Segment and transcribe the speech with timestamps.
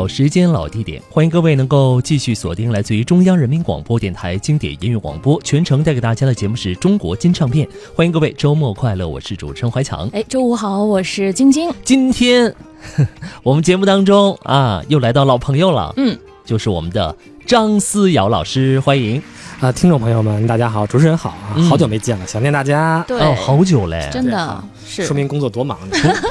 [0.00, 7.68] 老时间、老地点，欢迎各位能够继续锁定来自于中央人民广播电台经典音乐广播，全程带给大家的节目是中国金唱片。
[7.94, 10.08] 欢迎各位周末快乐，我是主持人怀强。
[10.14, 11.70] 哎，周五好，我是晶晶。
[11.84, 12.50] 今天
[13.44, 17.14] 我们节目当中啊，又来到老朋友了，嗯，就是我们的
[17.50, 19.20] 张思瑶老师，欢迎。
[19.58, 21.64] 啊，听众朋友们，大家好，主持人好啊，嗯。
[21.68, 23.04] 好久没见了，想念大家。
[23.08, 24.62] 对，哦，好久嘞，真的。
[24.86, 25.04] 是。
[25.04, 25.76] 说明工作多忙。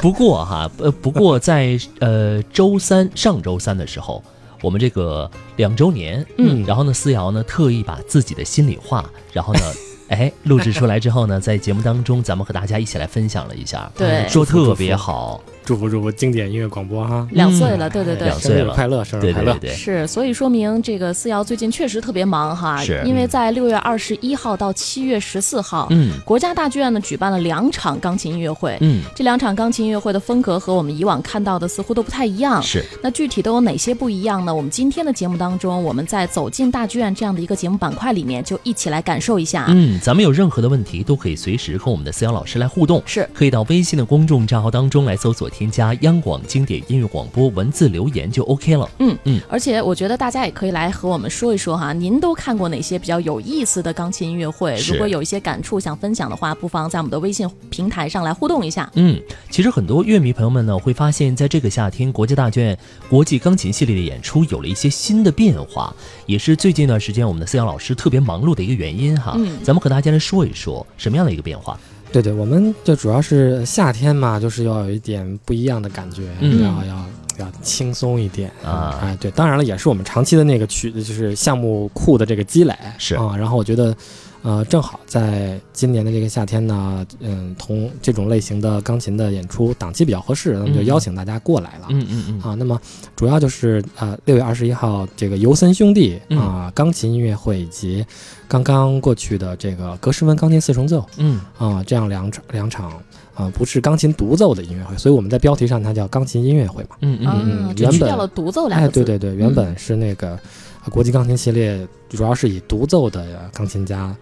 [0.08, 4.24] 不过哈，呃，不过在呃周三上周三的时候，
[4.62, 6.64] 我们这个两周年，嗯。
[6.66, 9.60] 然后呢，思瑶呢特意把自己的心里话，然后呢，
[10.08, 14.26] 哎，录制出来之后呢，在节目当中，咱们和大家一起来分享了一下，对。
[14.26, 18.40] 说特别好，祝福祝福经典音乐广播哈，两岁了，对对对两。
[18.40, 19.52] 岁了生日快乐，生日快乐。
[19.52, 28.76] 对对对对，是，所以说明这个思瑶最近确实特别忙哈，是因为在六月二十一号到七月十四号，嗯国家大剧院呢举办了两场钢琴音乐会。
[28.80, 32.62] 嗯，这两场钢琴音乐会的风格和我们以往看到的似乎都不太一样。
[32.62, 34.54] 是，那具体都有哪些不一样呢？
[34.54, 39.66] 我们今天的节目当中，我们在走进大剧院这样的一个节目板块里面，就一起来感受一下。
[39.68, 48.88] 嗯，咱们有任何的问题都可以随时和我们的思瑶老师来互动，是可以到微信的公众账号当中来搜索添加央广经典音乐广播，文字留言就 OK 了。
[48.98, 54.76] 嗯嗯而且我觉得大家也可以来和我们说一说哈，您都看过哪些比较有意思的钢琴音乐会？
[54.88, 58.90] 如果有一些感触想分享的话，不妨在我们的微信平台上来互动一下。
[58.94, 62.78] 嗯，其实很多乐迷朋友们呢，会发现在这个夏天，国际大剧院
[63.08, 65.94] 国际钢琴系列的演出有了一些新的变化，
[66.26, 69.34] 也是最近一段时间我们的思阳老师特别忙碌的一个原因哈。
[69.36, 71.78] 嗯咱们和大家来说一说什么样的一个变化？
[72.12, 77.06] 对对，我们就主要是夏天嘛，就是要有一点不一样的感觉，嗯要要
[77.38, 83.36] 要轻松一点啊哎，对，当然了，也是我们长期的那个曲，就是项目库的这个积累是啊。
[83.36, 83.94] 然后我觉得，
[84.42, 90.86] 呃，正好在今年的这个夏天呢，嗯，同这种类型的钢琴的演出档期比较合适，那么就嗯。
[90.86, 91.86] 邀请大家过来了。
[91.90, 92.80] 嗯嗯嗯，啊，那么
[93.14, 96.38] 主要就是呃六月二十一号这个尤森兄弟嗯。
[96.38, 98.04] 啊、钢琴音乐会以及
[98.48, 101.04] 刚刚过去的这个格什温钢琴四重奏。
[101.18, 101.40] 嗯。
[101.58, 102.92] 啊、这样两场两场
[103.34, 106.96] 啊、不是钢琴独奏的音乐会，所以我们在标题上它叫钢琴音乐会嘛。
[107.00, 107.74] 嗯嗯嗯。
[107.76, 109.04] 原本去掉了独奏两哎，个字。
[109.04, 110.40] 对对对，原本是那个、呃
[110.88, 114.16] 国际钢琴系列主要是以独奏的钢琴家。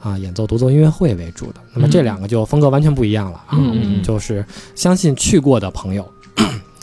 [0.00, 3.52] 啊，演奏独奏音乐会为主的，那么这嗯两个就风格完全不一样了啊！
[3.52, 4.44] 嗯嗯嗯就是
[4.74, 6.06] 相信去过的朋友，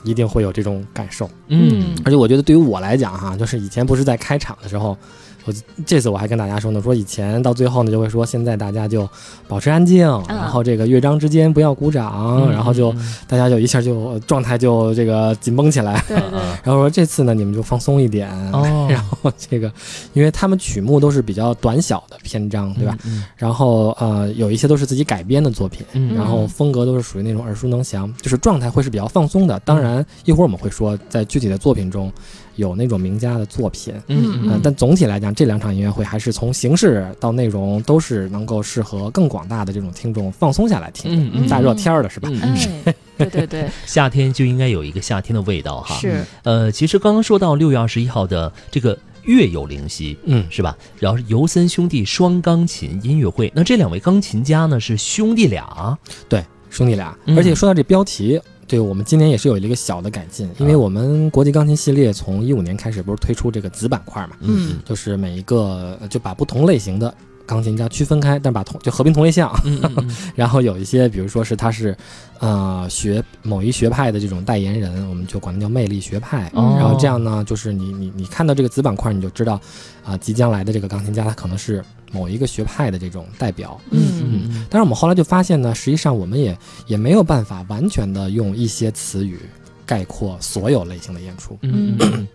[0.03, 1.29] 一定会有这种感受。
[1.47, 4.97] 嗯而且我觉得对于我来讲哈，就是以前不是在开场的时候，
[5.45, 5.53] 我
[5.85, 9.09] 这次我还跟大家说呢，说以前到最后呢就会说，现在大家就
[9.47, 12.93] 保持安静，然后这个乐章之间不要鼓掌，嗯然后就
[13.27, 16.03] 大家就一下就状态就这个紧绷起来。
[16.07, 19.71] 对对然后说这次呢你们就放松一点，哦， 然后这个
[20.13, 22.97] 因为他们曲目都是比较短小的篇章，对吧？
[23.05, 23.23] 嗯？
[23.35, 25.85] 然后呃有一些都是自己改编的作品。
[25.93, 29.59] 嗯，然后风格都是属于那种耳熟能详，就是状态会是比较放松的。
[29.61, 32.11] 当然，一会儿我们会说，在具体的作品中
[32.55, 41.23] 有那种名家的作品，嗯嗯、但总体来讲，这两场音乐会还是从形式到内容都是能够适合更广大的这种听众放松下来听的。
[41.23, 42.29] 嗯嗯大热天儿的是吧？
[42.31, 45.95] 嗯对对对， 夏天就应该有一个夏天的味道哈。
[45.95, 50.75] 是呃，其实刚刚说到六月二十一号的这个月有灵犀，嗯，是吧？
[50.99, 55.97] 然后是尤森兄弟双钢琴音乐会，那这两位钢琴家呢是兄弟俩，
[56.27, 57.15] 对，兄弟俩。
[57.25, 58.41] 嗯而且说到这标题。
[58.71, 64.77] 对我们今年也是有了一个小的改进，因为我们国际钢琴系列从一五年开始不是推出这个子板块嘛，嗯。
[64.85, 67.13] 就是每一个呃就把不同类型的
[67.51, 71.93] 钢琴家区分开，但把同就合并同类项，嗯嗯嗯 然后有一些，比如说是他是，
[72.39, 76.49] 呃，学某一学派的这种代言人，我们就管他叫魅力学派。
[76.53, 79.59] 哦然后这样呢，就是你你你看到这个子板块，你就知道，
[80.05, 83.77] 啊、即将来的这个钢琴家他可能是某一个学派的这种代表。
[83.89, 86.57] 嗯嗯但是我们后来就发现呢，实际上我们也
[86.87, 89.37] 也没有办法完全的用一些词语
[89.85, 91.57] 概括所有类型的演出。
[91.63, 92.25] 嗯嗯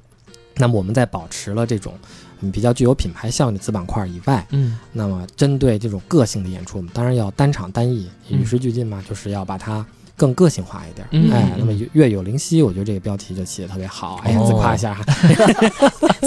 [0.58, 1.92] 那么我们在保持了这种
[2.40, 4.78] 嗯比较具有品牌效应的子板块以外，嗯。
[4.92, 8.40] 那么针对这种个性的演出，我们当然要单场单艺，嗯。
[8.40, 9.84] 与时俱进嘛，就是要把它
[10.16, 11.06] 更个性化一点。
[11.10, 14.20] 嗯哎，嗯那么月有灵犀，我觉得这个标题就起得特别好。
[14.24, 14.94] 哎呀，哦自夸一下。
[14.94, 15.04] 哈，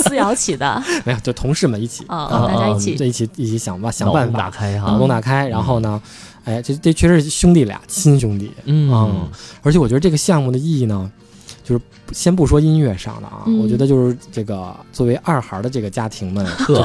[0.02, 0.82] 思瑶起的。
[1.06, 2.96] 没有，就同事们一起哦啊大家一起。
[2.96, 5.48] 这一起一起想办想办脑洞打法，开哈，脑洞打开。
[5.48, 6.02] 然后呢，
[6.44, 8.52] 哎，这这确实是兄弟俩，亲兄弟。
[8.66, 8.92] 嗯。
[8.92, 9.30] 嗯。
[9.64, 11.12] 而且我觉得这个项目的意义呢，
[11.70, 11.82] 就是
[12.12, 16.82] 先不说音乐上的啊，嗯我觉得就是这个作为二孩的这个家庭们，呵，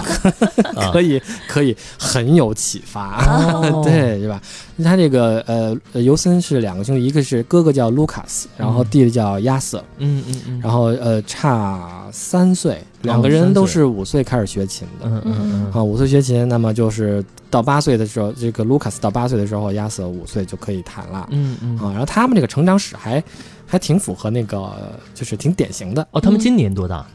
[0.76, 4.38] 啊可以可以很有启发，哦 对，是吧？
[4.84, 15.06] 他这个呃呃尤森是两个兄弟，一个是哥哥叫卢卡斯，然后嗯弟弟叫亚瑟，嗯嗯嗯，然后呃差三岁，两个人都是五岁开始学琴的。
[15.06, 21.26] 嗯嗯嗯啊，五岁学琴，那么就是到八岁的时候，这个卢卡斯到八岁的时候，亚瑟五岁就可以弹了。
[21.30, 23.22] 嗯嗯啊，然后他们这个成长史还
[23.66, 24.72] 还挺符合那个，
[25.14, 26.06] 就是挺典型的。
[26.10, 27.06] 哦，他们今年多大？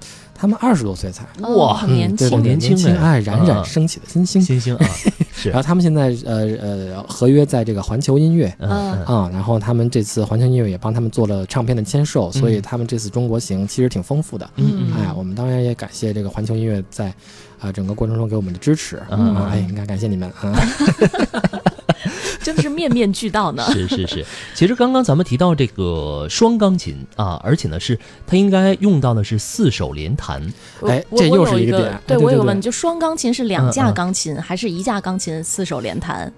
[0.41, 2.41] 他们二十多岁才，哦哇很年轻。
[2.41, 4.41] 年轻轻，哎哎，冉冉升起的新星。
[4.41, 4.87] 新星啊，
[5.33, 5.49] 是。
[5.51, 8.47] 然，后他们现在呃呃合约在这个环球音乐。
[8.59, 9.03] 嗯嗯。
[9.03, 14.49] 啊，然后他们这次环球音乐也帮他们做了唱片的签售，所以嗯他们这次中国行其实挺丰富的。
[14.55, 17.13] 嗯嗯，哎，我们当然也感谢这个环球音乐在
[17.59, 19.03] 啊、整个过程中给我们的支持。
[19.09, 19.35] 嗯。
[19.35, 20.55] 啊，哎，应该感谢你们啊。
[22.41, 23.63] 真的是面面俱到呢。
[23.73, 30.41] 是是是，其实刚刚咱们提到这个双钢琴啊，而且呢是它应该用到的是四手联弹，
[30.87, 36.31] 哎这又是一个点哎对我有个问，就双钢琴是两架钢琴，还是一架钢琴四手联弹？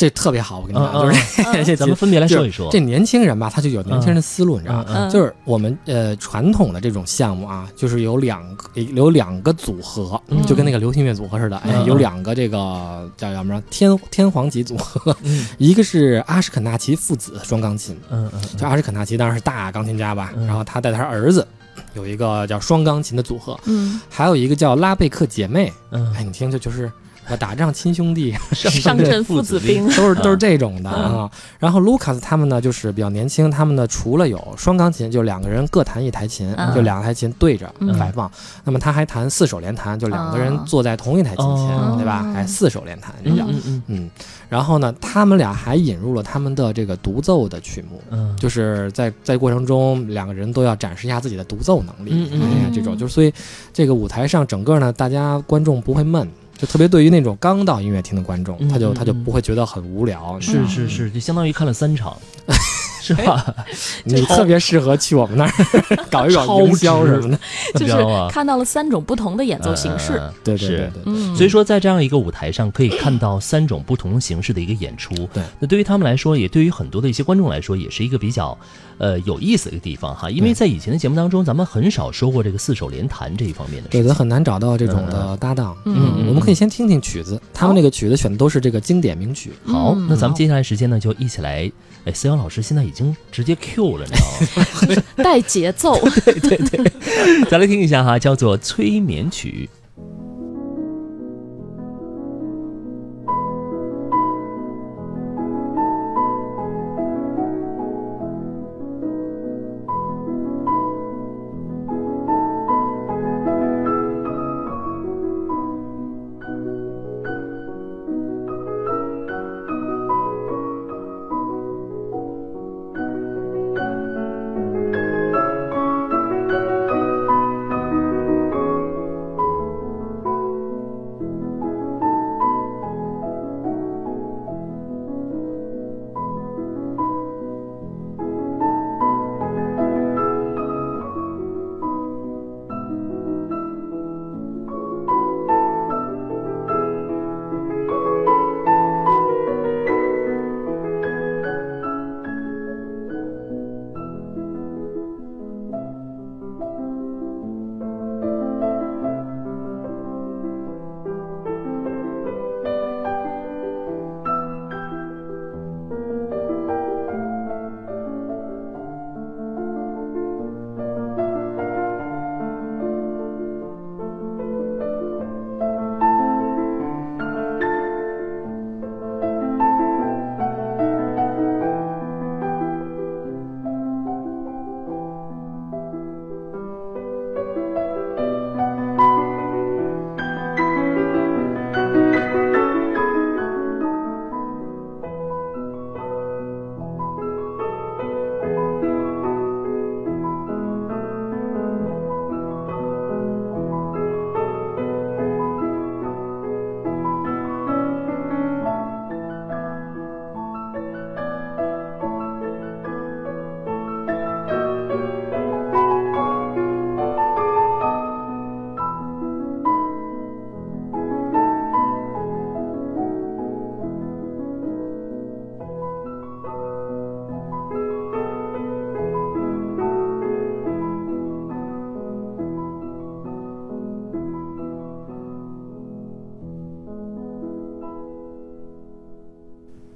[0.00, 2.70] 这特别好，我跟你讲，嗯就是 咱们分别来说一说。
[2.72, 5.10] 这年轻人吧，他就有年轻人的思路，你知道吗？
[5.12, 10.42] 就是我们呃传统的这种项目啊，就是有两个有两个组合，嗯。
[10.46, 15.46] 就跟那个流行乐组合似的，哎嗯，有两个这个叫叫什么天天皇级组合，嗯。
[15.58, 20.46] 一个是阿什肯纳奇父子双钢琴，嗯嗯就阿什肯纳奇当然是大钢琴家吧，嗯。
[20.46, 21.46] 然后他带他儿子
[21.92, 26.10] 有一个叫双钢琴的组合，嗯，还有一个叫拉贝克姐妹，嗯。
[26.14, 26.90] 哎，你听这就是
[27.30, 29.86] 呃打仗亲兄弟， 上阵父子兵。
[29.86, 31.30] 都是都是这种的嗯啊。
[31.58, 38.30] 然后卢卡斯他们呢，就是比较年轻，他们呢除了有双钢琴，就两个人各弹一台琴，嗯就两台琴对着嗯摆放。
[38.64, 42.26] 那么他还弹四手联弹，就两个人哦坐在同一台琴前，哦对吧？
[42.34, 43.46] 哎，四手联弹这叫。
[43.86, 44.10] 嗯
[44.48, 52.10] 然后呢，他们俩还引入了他们的这个独奏的曲目，嗯，就是在在过程中两个人都要展示一下自己的独奏能力。
[52.12, 53.32] 嗯嗯哎呀，嗯这种就是所以
[53.72, 56.28] 这个舞台上整个呢，大家观众不会闷。
[56.60, 60.38] 就特别对于那种刚到音乐厅的观众，嗯他就他就不会觉得很无聊。
[60.40, 62.16] 是是是，就相当于看了三场，
[63.00, 63.54] 是吧？
[64.04, 65.50] 你特别适合去我们那儿
[66.10, 67.38] 搞一搞超营销什么的。
[67.74, 67.94] 就是
[68.30, 70.18] 看到了三种不同的演奏形式。
[70.18, 71.34] 嗯对对对。
[71.34, 75.14] 所以说，在这样一个舞台上，可以看到三种不同形式的一个演出。
[75.32, 78.56] 对，那对于他们来说，也对于很多的一些观众来说，也是一个比较，
[79.00, 80.30] 呃，有意思的一个地方哈。
[80.30, 84.14] 因为在以前的节目当中，咱们很少说过这个四手联弹这一方面的对的，事情。
[84.14, 85.74] 很难找到这种的搭档。
[85.86, 89.52] 嗯嗯我们可以先听听曲子，他们那个曲子选的都是这个经典名曲。
[89.64, 91.72] 好，嗯那咱们接下来时间呢，就一起来，
[92.04, 95.02] 哎，思阳老师现在已经直接 Q 了，你知道吗？
[95.24, 95.98] 带节奏。
[96.24, 96.92] 对对对
[97.50, 99.68] 再来听一下哈，叫做《催眠曲》。《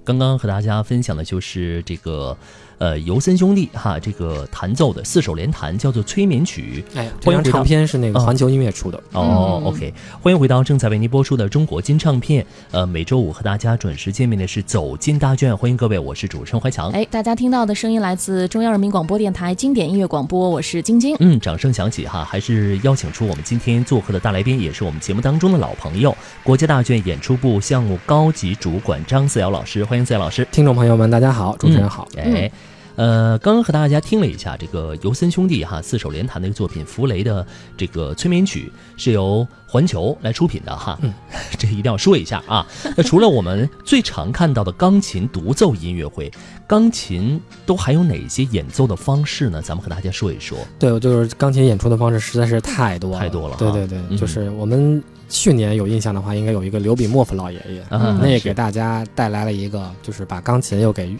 [0.05, 2.37] 刚刚和大家分享的就是这个。
[2.79, 6.85] 呃，尤森兄弟哈，这个弹奏的四手联弹叫做催眠曲。
[6.97, 9.01] 哎，这张唱片是那个环球音乐出的。
[9.13, 12.45] 哦，OK，欢迎回到正在为您播出的中国金唱片。
[12.73, 16.91] 呃，每周五和大家准时见面的是走进大剧院，欢迎各位，我是主持人怀强。
[16.91, 21.17] 哎，大家听到的声音来自中央人民广播电台经典音乐广播，我是晶晶。
[21.21, 30.45] 嗯，掌声响起哈，还是邀请出我们今天做客的大来宾，也是我们节目当中的老朋友，国家大剧院演出部项目高级主管张思瑶老师，欢迎四位老师。
[30.51, 32.09] 听众朋友们，大家好，主持人好。
[32.17, 32.51] 哎。
[32.97, 37.45] 呃，刚刚和大家听了一下这个尤森兄弟哈四手联弹的一个作品《弗雷》的
[37.77, 40.99] 这个催眠曲，是由环球来出品的哈，
[41.59, 42.65] 这一定要说一下啊。
[42.97, 46.31] 那除了我们最常看到的钢琴独奏音乐会，
[46.69, 49.61] 钢琴都还有哪些演奏的方式呢？
[49.61, 50.57] 咱们和大家说一说。
[50.79, 53.57] 对，就是钢琴演出的方式实在是太多太多了。
[53.59, 61.19] 对对对，就是我们去年有印象的话，应该有一个刘比莫夫老爷爷，那也给大家带来了一个，就是把钢琴又给给。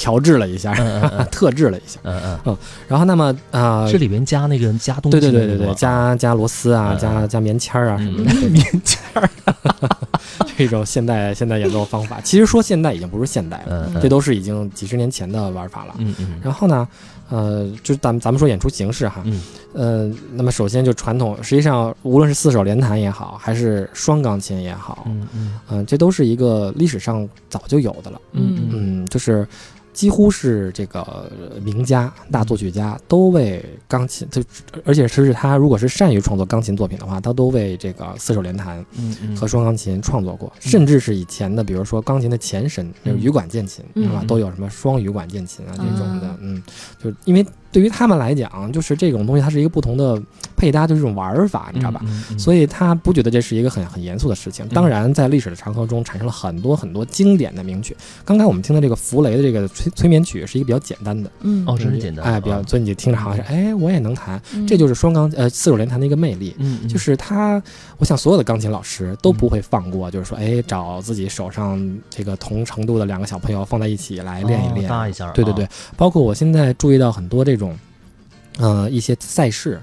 [0.00, 0.72] 调制了一下，
[1.30, 2.38] 特制了一下，嗯嗯。
[2.46, 2.56] 嗯，
[2.88, 9.28] 然后那么啊，这里边加那个加东西，对对对对对，加加螺丝啊，加加棉签儿啊什么的，棉签儿，
[10.56, 15.94] 这种现代现代演奏方法， 其实说现代已经不是现代了，这都是已经几十年前的玩法了。
[15.98, 16.88] 嗯嗯，然后呢，
[17.28, 19.42] 呃，就咱们咱们说演出形式哈，嗯，
[19.74, 28.20] 呃，那么首先就传统，实际上无论是四手联弹也好，还是双钢琴也好，嗯嗯，嗯，这都是一个历史上早就有的了。
[28.32, 28.68] 嗯。
[28.72, 29.46] 嗯，就是。
[29.92, 31.30] 几乎是这个
[31.62, 34.42] 名家、大作曲家都为钢琴，就
[34.84, 38.84] 而且是他如果是善于创作钢琴作品的话，他都为这个四手联弹
[39.36, 44.24] 和双钢琴创作过，甚至是以前的，比如说钢琴的前身，就是羽管键琴，是吧？
[44.26, 46.62] 都有什么双羽管键琴啊这种的，嗯，
[47.02, 47.44] 就因为。
[47.72, 50.20] 对于他们来讲，就是这种东西，它是一个不同的
[50.56, 52.00] 配搭，就是一种玩法，你知道吧？
[52.38, 54.66] 所以他不觉得这是一个很很严肃的事情。
[54.68, 57.96] 当然，在历史的长河中，产生了很多很多经典的名曲。
[58.24, 67.62] 刚才我们听的这个弗雷的这个催催眠曲，是一个比较简单的，嗯，哦，真是简单，哎，比较，所以你听着好像是，哎，我也能弹，这就是双钢呃四手联弹的一个魅力，嗯，就是他，
[67.98, 77.78] 我想所有的钢琴老师都不会放过，就是说，哎，找自己手上这个同程度的两个小朋友放在一起来练一练，搭一下，对对对，包括我现在注意到很多这种。
[78.58, 79.80] 呃，一些赛事，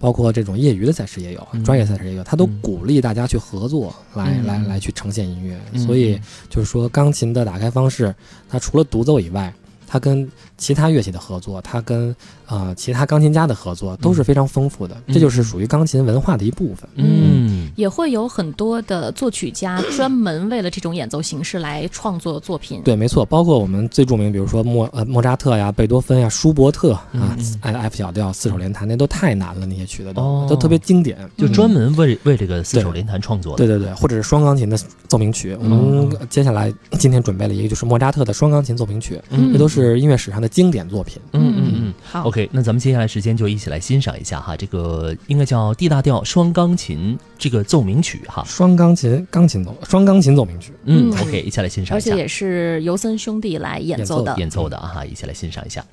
[0.00, 5.78] 包括这种业余的赛事也有，专业赛事也有，他都鼓励大家去合作，来来来去呈现音乐。
[5.78, 8.12] 所以就是说，钢琴的打开方式，
[8.48, 9.52] 它除了独奏以外，
[9.86, 14.96] 它跟其他乐器的合作，它跟啊其他钢琴家的合作都是非常丰富的。
[15.08, 16.88] 这就是属于钢琴文化的一部分。
[16.96, 17.49] 嗯。
[17.76, 22.80] 也会有很多的作曲家 专门为了这种演奏形式来创作作品。
[22.84, 33.58] 对，没错，包括我们最著名，比如说莫呃莫扎特呀、贝多芬呀、舒伯特啊，哎 F 小调四手联弹，那都太难了，那些曲子都都特别经典，就专门为为这个四手联弹创作的。
[33.58, 35.56] 对对对，或者是双钢琴的奏鸣曲。
[35.60, 39.20] 我们接下来今天准备了一个，就是莫扎特的双钢琴奏鸣曲，
[39.52, 41.20] 这都是音乐史上的经典作品。
[41.32, 47.59] 嗯嗯嗯，好，OK，那咱们接下来时间就一起来欣赏一下哈，这个应该叫 D 大调双钢琴这个。
[47.64, 50.72] 奏鸣曲哈，双钢琴钢琴奏，双钢琴奏鸣曲。
[50.84, 52.10] 嗯，OK，一起来欣赏一下。
[52.10, 55.84] 而且也是尤森兄弟来演奏的，演奏的啊哈，一起来欣赏一下。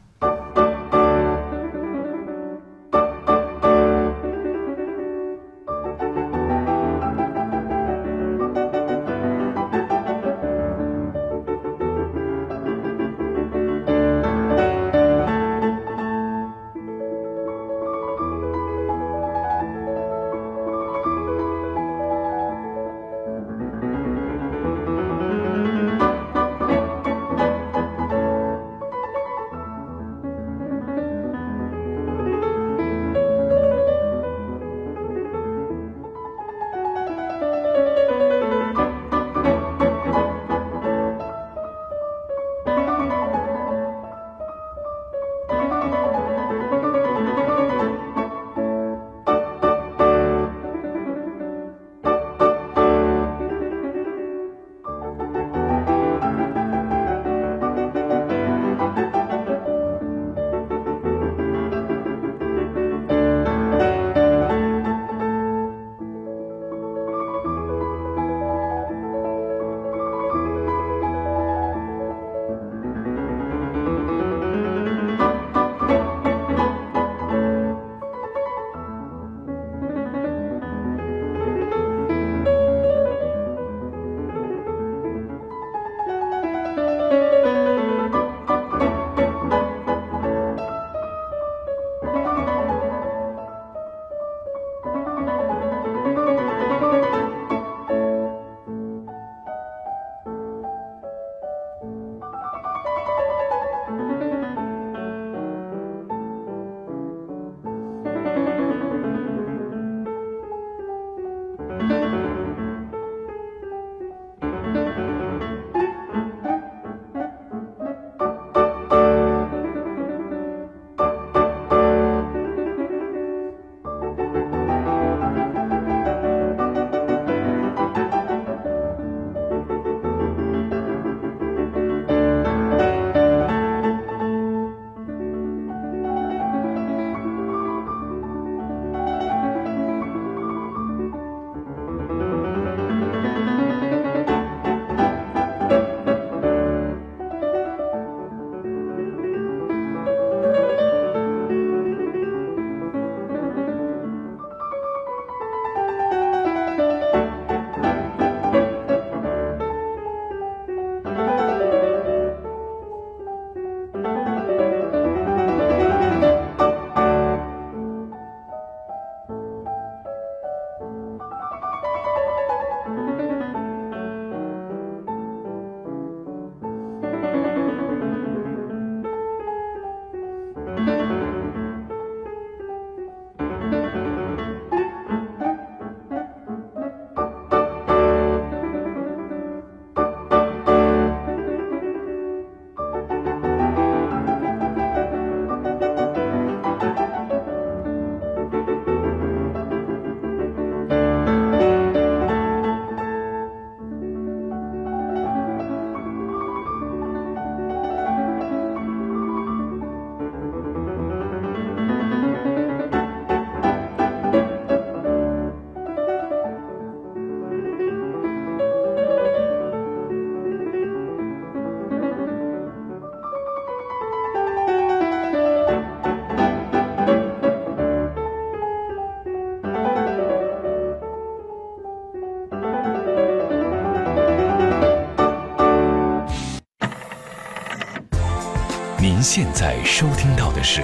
[239.29, 240.81] 现在收听到的是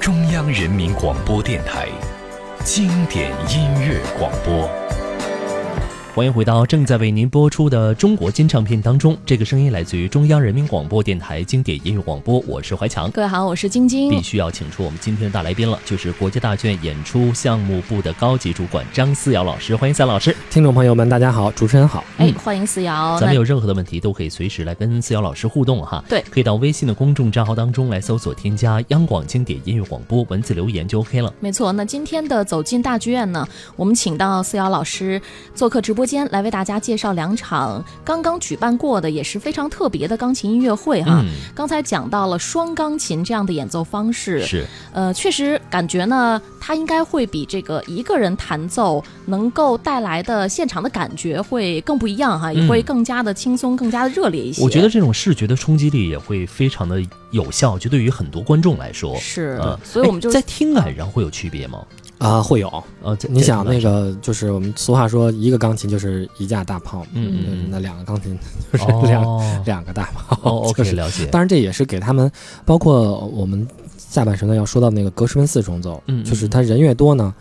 [0.00, 1.86] 中央人民广播电台
[2.64, 4.79] 经典音乐广播。
[6.12, 13.08] 欢迎回到正在为您播出的中国金唱片当中，这个声音来自于中央人民广播电台经典音乐广播，我是怀强。
[13.12, 14.10] 各位好，我是晶晶。
[14.10, 20.34] 必须要请出我们今天的大来宾了，就是国家大剧院演出项目部的高级主管张思瑶老师，欢迎思瑶老师。
[20.50, 22.02] 听众朋友们，大家好，主持人好。
[22.18, 23.16] 哎，欢迎思瑶。
[23.20, 26.02] 咱们有任何的问题都可以随时来跟思瑶老师互动哈。
[26.08, 31.32] 对，可以到微信的公众账号当中来搜索添加央广经典音乐广播，文字留言就 OK 了。
[31.38, 33.46] 没错，那今天的走进大剧院呢，
[33.76, 35.22] 我们请到思瑶老师
[35.54, 36.80] 做客直播间来为大家。
[36.80, 41.22] 介绍两场刚刚举办过的也是非常特别的钢琴音乐会哈。
[41.54, 54.62] 刚才讲到了双钢琴这样的演奏方式，是呃，确实感觉呢，它应该会比这个一个人弹奏能够带来的现场的感觉会更不一样哈，也会更加的轻松，更加的热烈一些。
[54.62, 59.60] 我觉得这种视觉的冲击力也会非常的有效，就对于很多观众来说是。
[59.84, 61.84] 所以我们就在听感上会有区别吗？
[62.20, 62.70] 啊，会有
[63.02, 68.38] 呃，你想那个就是我们俗话说，一个钢琴就是一架大炮，嗯嗯，那两个钢琴
[68.70, 69.24] 就是两
[69.64, 70.38] 两个大炮。
[70.42, 71.24] 哦 OK，了解。
[71.26, 72.30] 当然，这也是给他们，
[72.66, 77.34] 包括我们下半时呢要说到那个格什温四重奏，嗯，就是他人越多呢，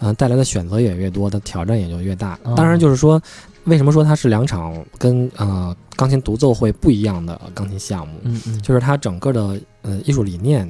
[0.00, 2.38] 嗯，带来的选择也越多，他挑战也就越大。
[2.56, 3.20] 当然，就是说，
[3.64, 8.14] 为什么说它是两场跟呃钢琴独奏会不一样的钢琴项目？
[8.22, 10.66] 嗯嗯，就是它整个的呃艺术理念。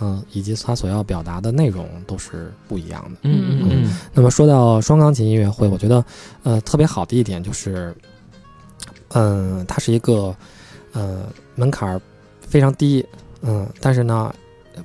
[0.00, 3.18] 嗯，以及他所要表达的内容都是不一样的。
[3.22, 3.96] 嗯嗯嗯。
[4.12, 6.04] 那么说到双钢琴音乐会，我觉得，
[6.42, 7.94] 呃，特别好的一点就是，
[9.10, 10.34] 嗯，它是一个，
[10.92, 12.00] 呃，门槛
[12.40, 13.06] 非常低，
[13.42, 14.34] 嗯，但是呢，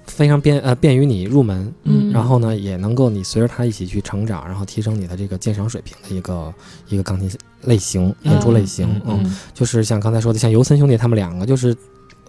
[0.06, 6.54] 非常便呃便于你入门，嗯，然后呢，也能够你随着它一起去成长，然后提升你的这个鉴赏水平的一个
[6.88, 7.30] 一个钢琴
[7.62, 9.02] 类型演出类型。
[9.06, 11.76] 嗯，就是像刚才说的，像尤森兄弟他们两个就是。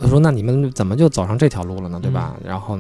[0.01, 1.99] 他说：“那你们怎么就走上这条路了呢？
[2.01, 2.35] 对吧？
[2.45, 2.79] 然后，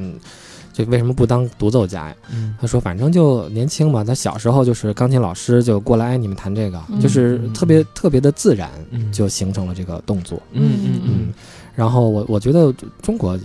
[0.72, 2.16] 就为什么不当独奏家呀？”
[2.60, 8.70] 他说：“反正就年轻嘛，他小时候就是钢琴老师就过来，哎，你们弹这个，就是特别特别的自然，
[9.12, 11.34] 就形成了这个动作。”嗯嗯嗯。
[11.74, 13.38] 然后我我觉得中国，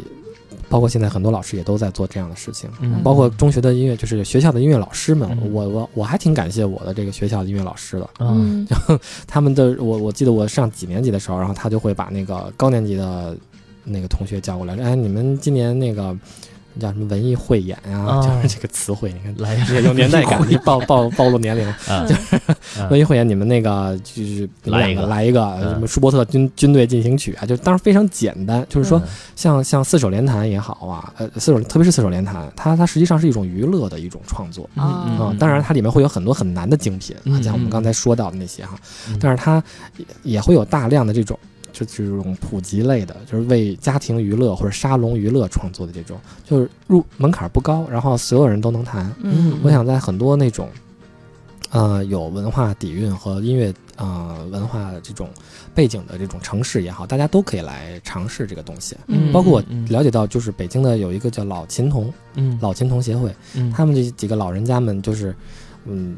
[0.67, 2.69] 包括现在很多老师也都在做这样的事情，
[3.03, 8.09] 包括中学的音乐，就是学校的音乐老师们，我我我还挺感谢我的这个学校的音乐老师的。
[8.19, 8.67] 嗯，
[9.27, 13.35] 他们的我我记得我上几年级的时候，然后他就会把那个高年级的。
[13.85, 16.15] 那个同学叫过来，哎，你们今年那个
[16.77, 18.21] 叫什么文艺汇演啊？
[18.21, 21.65] 就是这个词汇，你看来有年代感，你暴 暴暴露年龄，
[22.05, 22.41] 就是
[22.89, 27.45] 文艺汇演，你们那个就是来一个来一个什么舒伯特军军队进行曲啊？
[27.45, 29.01] 就当然非常简单，就是说
[29.37, 35.33] 像像四手联弹也好啊，呃，四手特别是四手联弹，它它实际上是一种娱乐的一种创作啊。
[35.39, 38.77] 当然它里面会有很多很难的精品啊，像我们刚才说到的那些哈，
[39.17, 39.63] 但是它
[40.23, 41.39] 也会有大量的这种。
[41.75, 49.13] 就这种普及类的，就是为家庭娱乐或者沙龙娱乐创作的这种，就是入门槛不高，然后所有人都能弹。
[49.21, 50.69] 嗯，我想在很多那种，
[51.71, 55.29] 呃，有文化底蕴和音乐呃文化这种
[55.73, 58.95] 背景的这种城市也好，大家都可以来尝试这个东西。
[59.07, 65.29] 嗯，包括我了解到，就是北京的有一个叫老琴童，嗯，老琴童协会，嗯，他们这几个老人家们就是。
[65.29, 65.35] 嗯，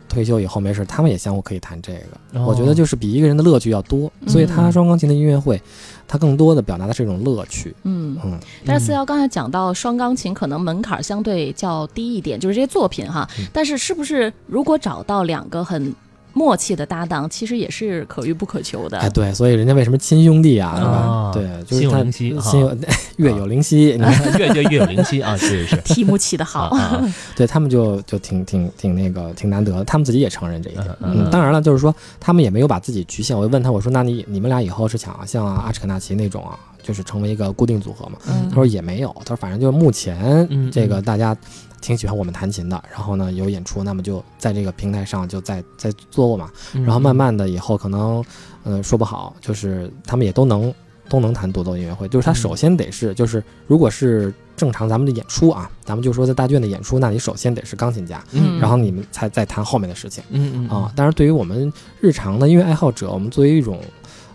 [0.07, 2.41] 退休以后没事，他们也相互可以谈这个。
[2.41, 5.61] 我觉得就是比一个人的乐趣要多，所以他双钢琴的音乐会，
[6.07, 7.75] 他更多的表达的是一种乐趣。
[7.83, 8.39] 嗯嗯。
[8.65, 13.27] 但是四幺刚才讲到双钢琴可能门槛相对较低一点，就是这些作品哈。
[13.51, 15.93] 但是是不是如果找到两个很。
[16.37, 18.99] 默契的搭档其实也是可遇不可求的。
[18.99, 20.75] 哎，对，所以人家为什么亲兄弟啊？
[20.77, 21.31] 对吧？
[21.33, 22.77] 对，就是心 有灵犀，心有
[23.17, 25.75] 月有灵犀，你看月月月有灵犀啊，是 是。
[25.77, 26.77] 题目起的好，
[27.35, 30.85] 对他们就就挺挺挺那个挺难得，他们自己也承认这一点。
[31.01, 33.35] 嗯，当然了，就是说他们也没有把自己局限。
[33.35, 38.19] 我就问他，我说那你你们俩以后是想像阿什肯纳奇那种啊，就是成为一个固定组合嘛？
[38.49, 41.35] 他说也没有，他说反正就是目前这个大家。
[41.81, 48.23] 挺喜欢我们弹琴的，然后呢有演出，那么就在这个平台上就在在做嘛，然后慢慢的以后可能，
[48.63, 50.73] 嗯说不好，就是他们也都能
[51.09, 60.69] 都能弹独奏音乐会，就是他首先得是就是如果是正常咱们的演出啊，咱们就说在大剧院的演出，那你首先得是钢琴家，嗯，然后你们才再谈后面的事情，嗯嗯。
[60.69, 63.79] 啊，当然对于我们日常的音乐爱好者，我们作为一种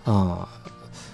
[0.04, 0.48] 啊。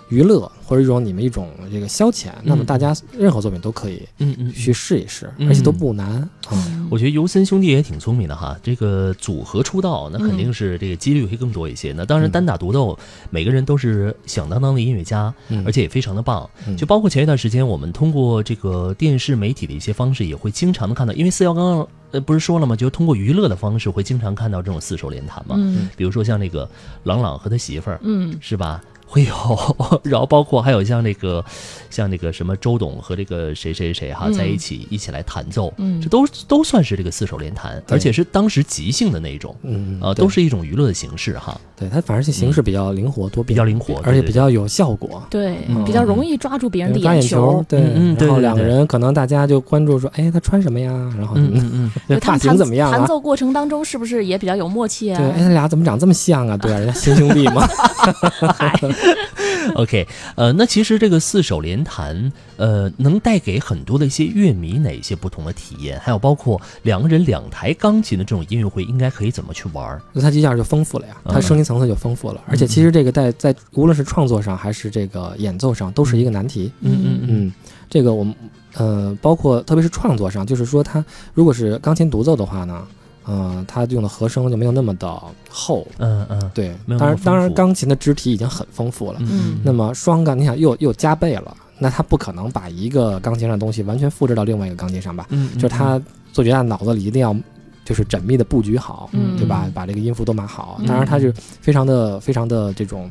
[0.08, 6.08] 娱乐或者一种你们一种这个消遣，那么大家任何作品都可以，嗯嗯，去试一试，而且都不难
[6.48, 6.86] 啊。
[6.90, 11.92] 我觉得尤森兄弟也挺聪明的哈，这个组合出道那肯定是这个几率会更多一些。
[11.92, 15.32] 那当然单打独斗，每个人都是响当当的音乐家，
[15.66, 16.48] 而且也非常的棒。
[16.76, 22.74] 就包括前一段时间，我们通过这个电视媒体的一些方式，也会经常的看到，因为四幺刚刚呃不是说了吗？
[22.74, 25.56] 就通过娱乐的方式，会经常看到这种四手联弹嘛。
[25.58, 26.68] 嗯，比如说像那个
[27.04, 28.80] 朗朗和他媳妇儿，嗯，是吧？
[29.08, 29.32] 会有，
[30.04, 31.42] 然后包括还有像那个，
[31.88, 41.58] 像那个什么周董和这个谁谁谁哈在一起一起来弹奏，嗯，这都都算是这个四手联弹，而且是当时即兴的那种，嗯呃，都是一种娱乐的形式哈。
[41.74, 50.92] 对，它反而是形式比较灵活多变，比较灵活，而且比较有效果，对，比较容易抓住别人的眼球，对，嗯，然后两个人可能大家就关注说，哎，他穿什么呀？
[51.16, 52.90] 然后嗯嗯，发型怎么样？
[52.90, 55.18] 弹奏过程当中是不是也比较有默契啊？
[55.18, 56.56] 对，哎，他俩怎么长这么像啊？
[56.58, 57.66] 对啊，人家亲兄弟嘛。
[59.74, 66.00] OK，呃，那其实这个四手联弹，呃，能带给很多的一些乐迷哪些不同的体验？
[66.00, 70.00] 还有包括两个人两台钢琴的这种音乐会，应该可以怎么去玩？
[70.12, 72.42] 那它一下就丰富了呀，它声音层次就丰富了。
[72.46, 76.72] 而且其实这个在在无论是创作上还是这个演奏上，都是一个难题。
[76.80, 77.52] 嗯嗯嗯，
[77.90, 78.34] 这个我们
[78.74, 82.86] 呃，包括特别是创作上，就是说它如果是钢琴独奏的话呢？
[83.28, 85.86] 嗯，它用的和声就没有那么的厚。
[85.98, 86.74] 嗯嗯，对。
[86.98, 89.18] 当然，当然，钢琴的肢体已经很丰富了。
[89.20, 89.60] 嗯。
[89.62, 95.26] 那么双杠，你想又又加倍了，那它不可能把一个钢琴上的东西完全复制到另外一个钢琴上吧？
[95.28, 95.52] 嗯。
[95.54, 96.00] 就是他
[96.32, 97.36] 作曲家脑子里一定要
[97.84, 99.70] 就是缜密的布局好，对吧？
[99.74, 100.80] 把这个音符都码好。
[100.86, 103.10] 当然，它是非常的非常的这种。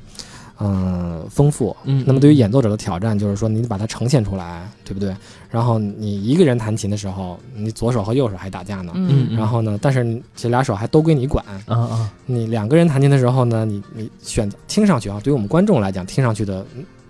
[0.59, 1.75] 嗯，丰富。
[1.83, 5.15] 嗯，那么对于演奏者的挑战就是说，你把它呈现出来，对不对？
[5.49, 8.91] 然后你一个人弹琴的时候，你左手和右手还打架呢。
[8.95, 11.45] 嗯，然后呢，但是这俩手还都归你管。
[11.65, 16.65] 啊啊，你两个人弹琴的时候呢，你你选择听上去啊，对于我们观众来讲，听上去的。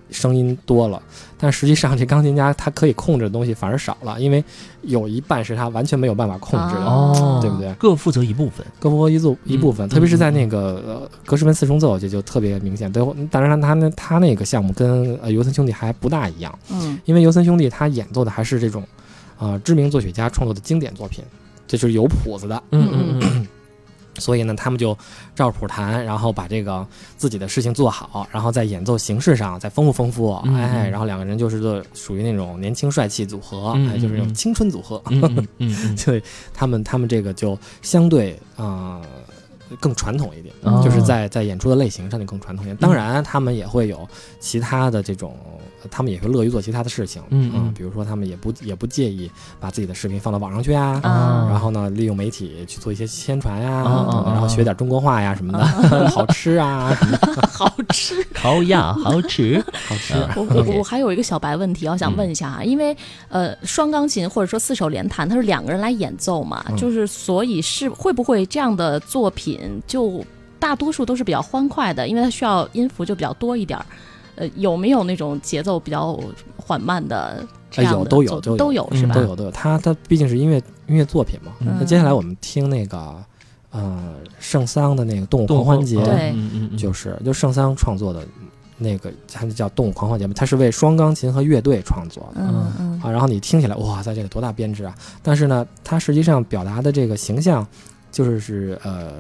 [0.10, 1.02] 声音多了，
[1.38, 4.44] 但实际上这钢琴家他可以控制的东西反而少了，因为
[4.82, 7.74] 有一半是他完全没有办法控制的，对不对？
[7.74, 12.92] 各负责一部分，各负责一组一部分，特别是在那个格什温四重奏，这就特别明显。
[12.92, 18.84] 对，当然他那他那个项目跟呃尤森兄弟还不大一样，嗯，因为尤森兄弟他演奏的还是这种
[19.38, 21.24] 啊知名作曲家创作的经典作品，
[21.68, 23.48] 这就是有谱子的，嗯嗯嗯。
[24.20, 24.98] 所以呢，他们就
[25.36, 26.86] 照谱弹，然后把这个
[27.18, 35.02] 自己的事情做好，然后在演奏形式上再丰富丰富，哎，然后两个人就是个属于那种年轻帅气组合，哎，就是那种青春组合，
[35.60, 36.22] 嗯， 所以
[36.54, 39.02] 他们他们这个就相对啊。
[39.80, 40.54] 更传统一点，
[40.84, 42.76] 就是在在演出的类型上就更传统一点。
[42.78, 44.08] 当然，他们也会有
[44.40, 45.36] 其他的这种，
[45.92, 47.22] 他们也会乐于做其他的事情。
[47.30, 51.00] 嗯，比如说他们也不也不介意把自己的视频放到网上去啊，
[51.50, 53.84] 然后呢，利用媒体去做一些宣传呀，
[54.26, 56.96] 然后学点中国话呀什么的，好吃啊，
[57.52, 60.14] 好吃，烤鸭好吃，好吃。
[60.36, 62.96] 我我我还有一个小白问题，我想问一下啊，因为
[63.30, 69.57] 呃，双钢琴或者说四手联弹，它是两个人来演奏嘛，就是所以是会不会这样的作品？
[69.86, 70.24] 就
[70.60, 73.86] 大多数都是比较欢快的，因为它需要音符就比较多一点儿。
[74.36, 76.20] 呃，有没有那种节奏比较
[76.56, 77.44] 缓慢的？
[77.76, 79.16] 有，都有，都有，是吧？
[79.16, 79.52] 都有，都有。
[79.52, 81.52] 它它毕竟是音乐音乐作品嘛。
[81.60, 83.16] 那接下来我们听那个
[83.72, 86.36] 呃圣桑的那个动物狂欢节，对，
[86.78, 88.24] 就是就圣桑创作的
[88.78, 90.34] 那个，它叫动物狂欢节嘛。
[90.36, 92.42] 它是为双钢琴和乐队创作的。
[92.42, 93.02] 嗯嗯。
[93.04, 94.96] 啊，然后你听起来哇塞，这个多大编制啊！
[95.24, 97.66] 但是呢，它实际上表达的这个形象
[98.12, 99.14] 就是是呃。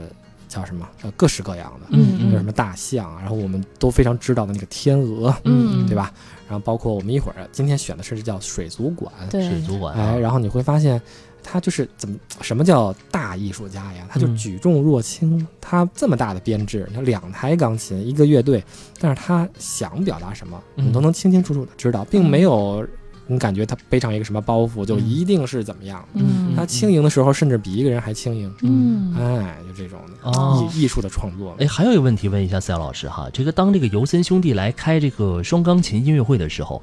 [0.47, 0.87] 叫什么？
[1.01, 6.11] 呃，各式各样的，嗯，有什么大象，然后我们都非常知道的那个天鹅，嗯，对吧？
[6.47, 11.01] 然后包括我们一会儿今天选的是叫水族馆，水族馆，哎，然后你会发现，
[11.43, 14.07] 他就是怎么什么叫大艺术家呀？
[14.09, 18.63] 他就举重若轻，他这么大的编制，你看两台钢琴，一个乐队，
[18.99, 22.87] 但是他想表达什么，你都能清清楚楚的知道，并没有。
[23.27, 26.03] 你感觉他背上一个什么包袱，就一定是怎么样？
[26.13, 28.53] 嗯，他轻盈的时候，甚至比一个人还轻盈。
[28.61, 30.31] 嗯，哎，就这种的
[30.75, 31.55] 艺艺术的创作。
[31.59, 36.81] 哎，还有一个问题问一下赛老师哈，这个当这个尤森兄弟来开这个双钢琴音乐会的时候，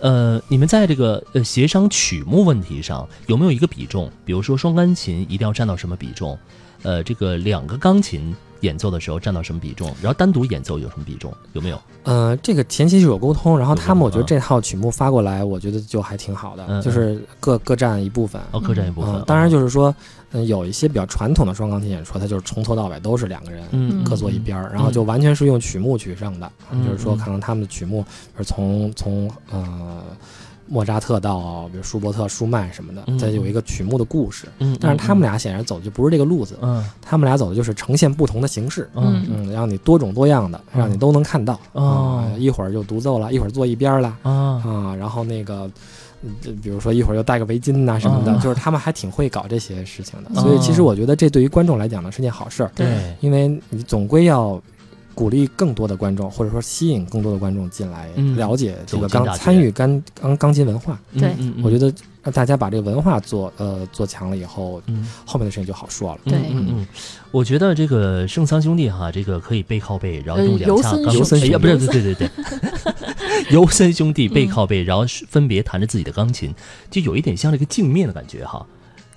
[0.00, 4.10] 呃，你们在这个呃协商曲目问题上有没有一个比重？
[4.24, 6.38] 比如说双钢琴一定要占到什么比重？
[6.82, 8.34] 呃，这个两个钢琴。
[8.62, 9.86] 演奏的时候占到什么比重？
[10.02, 11.32] 然后单独演奏有什么比重？
[11.52, 11.80] 有没有？
[12.02, 18.42] 呃，这个前期是有沟通，然后他们我觉得这套曲目发过来，我觉得就还挺好的，就是各各占一部分。
[18.50, 19.22] 哦，各占一部分。
[19.26, 19.94] 当然就是说，
[20.32, 26.50] 嗯，有一些比较传统的双钢琴演出，它就是从头到尾都是两个人各坐一边儿，然后就完全是用曲目取胜的，
[26.84, 28.04] 就是说可能他们的曲目
[28.36, 30.02] 是从从呃。
[30.66, 34.46] 莫扎特到比如舒伯特、舒曼什么的，再有一个曲目的故事。
[34.58, 36.56] 嗯，但是他们俩显然走的就不是这个路子。
[36.62, 38.88] 嗯，他们俩走的就是呈现不同的形式。
[38.94, 41.58] 嗯嗯，让你多种多样的，让你都能看到。
[41.72, 44.16] 啊，一会儿就独奏了，一会儿坐一边了。
[44.22, 44.32] 啊
[44.64, 45.70] 啊，然后那个，
[46.62, 50.40] 比如说一会儿又戴个围巾呐什么的，就是他们还挺会搞这些事情的。
[50.40, 52.70] 所以其实我觉得这对于观众来讲呢是件好事儿。
[52.74, 54.60] 对，因为你总归要。
[55.14, 60.98] 鼓励更多的观众，或者说吸引更多的观众进来了解这个钢参与钢钢钢琴文化。
[61.18, 64.82] 对，我觉得让大家把这个文化做呃做强了以后，
[65.24, 66.20] 后面的事情就好说了。
[66.24, 66.86] 对，嗯嗯，
[67.30, 72.30] 我觉得这个圣桑兄弟哈，这个可以背靠背，然后用两下钢琴，哎不是，对对对对，
[73.50, 76.54] 尤森兄弟背靠背，然后分别弹着自己的钢琴，
[76.90, 78.64] 就有一点像那个镜面的感觉哈。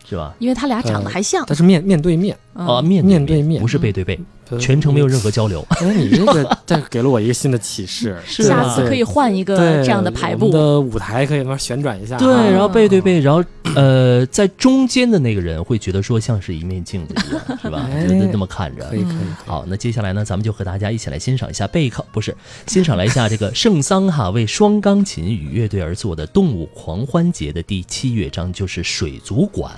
[0.08, 0.36] 是吧？
[0.38, 2.38] 因为他俩长得还像，他是面面对面。
[2.54, 4.20] 啊，面面对面，不是背对背。
[4.60, 5.66] 全程没有任何交流。
[5.82, 12.18] 哎，你这个这给了我一个新的启示， 下次可以换一个这样的排布的舞台，可以那旋转一下。
[12.18, 13.44] 对，然后背对背，然后
[13.76, 17.90] 呃，在中间的那个人会觉得说像是一面镜子一样，是吧？
[18.08, 18.86] 就那么看着。
[18.86, 19.16] 可以可以。
[19.46, 22.36] 好，那接下来呢，咱们就和大家一起来欣赏一下贝克，不是
[22.68, 29.72] 欣赏来一下这个圣桑哈为双钢琴与乐队而作的《动物狂欢节》的第七乐章，就是水族馆。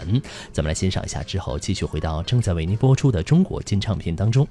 [0.52, 4.48] 咱们来欣赏一下之后，继续回到正在为您播出的中国金唱片当中。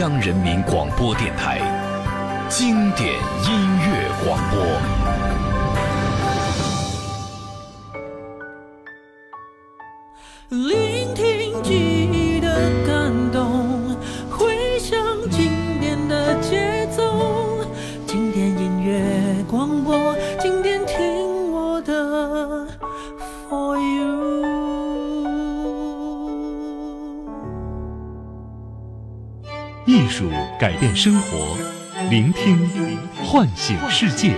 [0.00, 1.58] 央人民广播电台
[2.48, 3.12] 经典
[3.44, 5.09] 音乐广播。
[30.60, 31.56] 改变生活，
[32.10, 32.68] 聆听
[33.24, 34.34] 唤醒世界。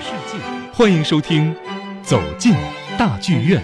[0.73, 1.53] 欢迎收听
[2.01, 2.55] 《走进
[2.97, 3.61] 大剧院》。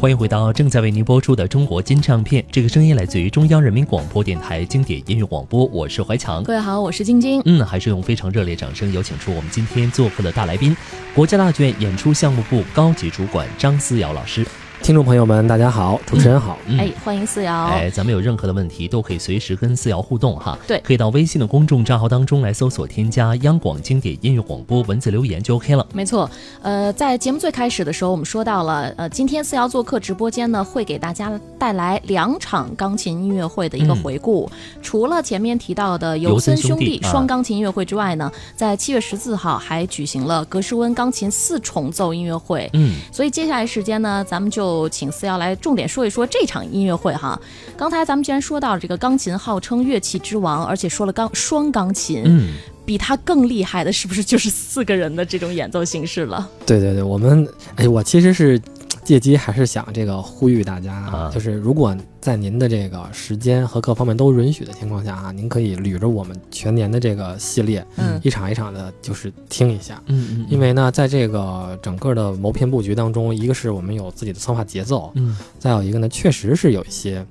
[0.00, 6.40] 欢迎回到正在为您播出的中国金唱片，这个声音来自于中央人民广播电台经典音乐广播，我是怀强。
[6.44, 7.42] 各位好，我是晶晶。
[7.46, 10.76] 嗯，还是用非常热烈掌声有请出我们今天做客的大来宾，
[11.16, 14.46] 国家大剧院演出项目部高级主管张思瑶老师。
[14.82, 25.86] 听众朋友们，大家好，主持人好，哎，欢迎思瑶，哎，咱们有任何的问题都可以随时跟思瑶互动哈，对，可以到微信的公众账号当中来搜索添加央广经典音乐广播，文字留言就 OK 了。
[25.92, 26.30] 没错，
[26.62, 34.50] 呃，在节目最开始的时候，我们说到了，呃，今天思瑶做客直播间呢，会给大家带来两场钢琴音乐会的一个回顾。
[34.80, 42.70] 除了前面提到的尤森兄弟双钢琴音乐会之外呢，在七月十四号还举行了格什温钢琴四重奏音乐会。
[42.72, 45.54] 嗯，所以接下来时间呢，咱们就请思瑶来。
[45.56, 47.40] 重点说一说这场音乐会哈，
[47.76, 52.54] 刚才咱们既然说到这个钢琴号称乐器之王，而且说了钢双钢琴，嗯，
[52.84, 56.48] 比它更厉害的是不是就是四个人的这种演奏形式了？
[56.66, 58.60] 对对对，我们哎，我其实是。
[59.08, 77.24] 借机还是想这个呼吁大家啊，就是如果在您的这个时间和各方面都允许的情况下啊，您可以捋着我们全年的这个系列，嗯，一场一场的，就是听一下，嗯嗯，因为呢，在这个整个的谋篇布局当中，一个是我们有自己的策划节奏，嗯，再有一个呢，确实是有一些。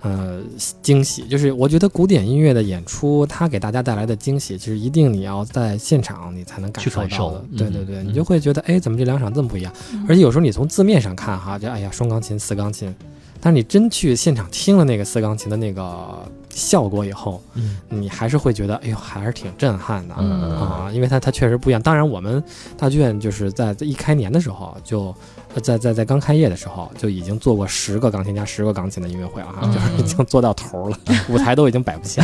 [0.00, 0.40] 呃，
[0.82, 7.44] 惊喜就是我觉得古典音乐的演出，它给大家带来的惊喜，其实一定你要在现场你才能感受到的。
[7.56, 9.72] 对对对，你就会觉得，哎，怎么这两场这么不一样？
[10.08, 12.94] 而且有时候你从字面上看，哈，就哎呀，双钢琴、四钢琴，
[13.40, 16.18] 但是你真去现场听了那个四钢琴的那个。
[16.52, 21.80] 效果以后，嗯，你还是会觉得，哎呦，还是挺震撼的啊，因为它它确实不一样。
[21.80, 22.42] 当然，我们
[22.76, 25.14] 大剧院就是在在一开年的时候，就
[25.62, 32.22] 在在在刚开业的时候就已经做过十个钢琴家十个钢琴的音乐会了哈，就是已经做到头了，舞台都已经摆不下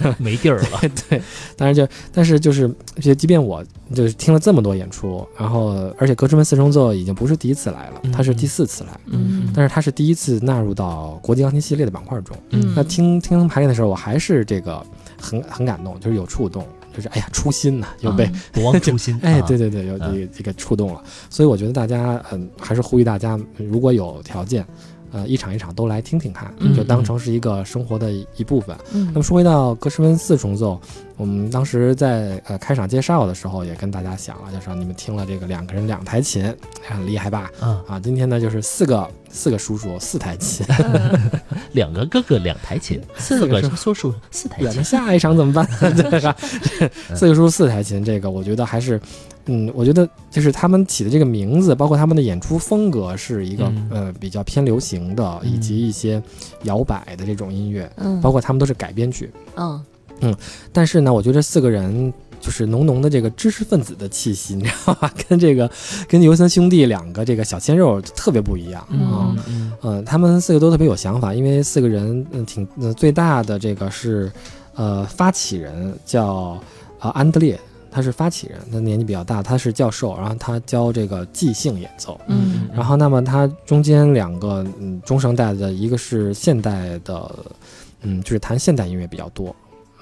[0.00, 0.80] 了， 没地儿了。
[1.08, 1.20] 对，
[1.56, 3.64] 但是就但是就是，就即便我
[3.94, 13.20] 就是听了这么多演出，然后而且格什温四重奏已经不是第一次来了，他是第四次来，嗯，但是他是第一次纳入到国际钢琴系列的板块中，嗯，那听。
[13.20, 14.84] 听排练的时候，我还是这个
[15.20, 24.66] 很很感动，就是有触动，就是哎呀，初心呐，又被 不忘初心，哎，对对对，有这个这个触动了，所以我觉得大家嗯，还是呼吁大家，如果有条件。
[25.12, 28.76] 呃，一场一场都来听听看，就当成是一个生活的一部分。
[28.92, 30.80] 那么说回到格什温四重奏，
[31.20, 36.42] 我们当时在呃开场介绍的时候也跟大家讲了，就说你们听了这个两个人两台琴，
[36.88, 37.50] 很厉害吧？
[37.60, 40.64] 嗯啊，今天呢就是四个四个叔叔四台琴，
[41.72, 44.82] 两个哥哥两台琴，四个叔叔四台琴。
[44.82, 45.68] 下一场怎么办？
[45.94, 46.34] 对吧？
[47.14, 48.98] 四个叔叔四台琴，这个我觉得还是。
[49.46, 56.22] 嗯，我觉得就是他们起的这个名字，包括他们的演出风格，是一个呃比较偏流行的，以及一些
[56.64, 59.82] 摇摆的这种音乐，嗯，包括他们都是改编曲，嗯
[60.20, 60.34] 嗯，
[60.72, 65.12] 但是呢，我觉得这四个人就是浓浓的这个知识分子的气息，你知道吧？
[65.28, 65.70] 跟这个
[66.08, 69.36] 跟尤森兄弟两个这个小鲜肉特别不一样啊，
[69.82, 74.30] 嗯，他们四个都特别有想法，因为四个人嗯挺最大的这个是
[74.74, 76.60] 呃发起人叫
[76.98, 77.58] 啊安德烈。
[77.92, 82.20] 他是发起人，他年纪比较大，他是教授，然后他教这个即兴演奏。
[82.28, 87.34] 嗯，然后那么他中间两个嗯中生代的，一个是现代的，
[88.02, 89.52] 嗯，就是弹现代音乐比较多，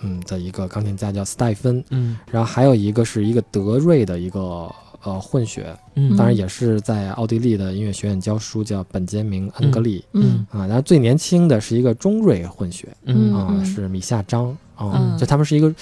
[0.03, 1.83] 嗯的一个钢琴家叫斯戴芬。
[1.91, 4.71] 嗯，然后还有一个是一个德瑞的一个
[5.03, 10.05] 呃混血，嗯，当然也是在奥地利的音乐学院教书，叫本杰明恩格利。
[10.13, 15.75] 嗯啊，然后最年轻的是一个中瑞混血，嗯啊是米夏张啊，就他们是一个。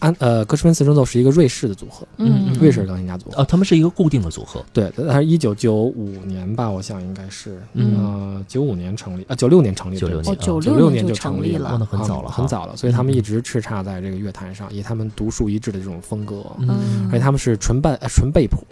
[0.00, 18.64] 安呃，格什温四重奏是一个瑞士的组合，嗯，瑞士钢琴家组合，哦，他们是一个固定的组合，对，他是一九九五年吧，我想应该是，呃，九五年成立，啊，九六年成立，九六年，九六年就成立了，很早了，很早了，所以他们一直叱咤在这个乐坛上，以他们独树一帜的这种风格，嗯，而且他们是纯伴纯贝谱，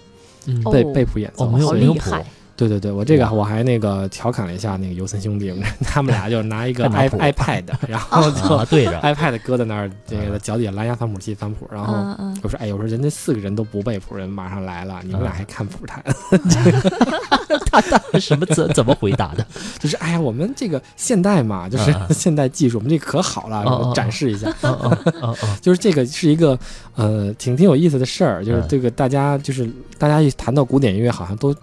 [0.72, 2.24] 贝贝谱演奏，好厉害。
[2.58, 5.54] 对对对，我这个我还那个调侃了一下那个尤森兄弟，
[5.86, 11.94] 他们俩就拿一个 i iPad，然 后就对着 iPad 搁在那儿，这个脚底下蓝牙翻谱器翻谱，然后
[12.42, 16.02] 我说哎，我说人家四个人都不背谱，人马上来了，你们俩还看谱弹？
[17.70, 19.46] 他他什么怎怎么回答的？
[19.78, 24.52] 就是哎呀，我们这个现代嘛，就是现代技术，我们这可好了，展示一下。
[25.60, 26.58] 就是这个是一个
[26.96, 31.54] 呃挺挺有意思的事儿，就是这个大家就是大家一谈到古典音乐，好像都。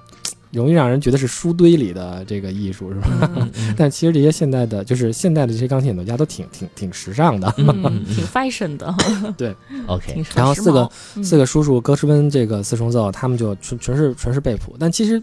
[0.56, 3.30] 容易让人觉得是书堆里的这个艺术，是吧？
[3.78, 8.96] 但其实这些现代的，就是现代的这些钢琴演奏家都挺挺挺时尚的， 挺 fashion 的。
[9.38, 9.54] 对
[9.88, 10.24] ，OK。
[10.34, 10.90] 然后四个
[11.22, 15.22] 四个叔叔格什温这个四重奏，他们就纯纯是纯是背谱，但其实